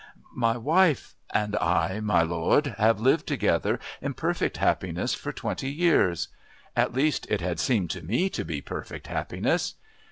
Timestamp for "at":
6.75-6.95